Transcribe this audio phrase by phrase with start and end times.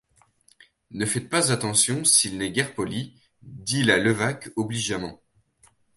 [0.89, 5.21] Ne faites pas attention, s’il n’est guère poli, dit la Levaque obligeamment.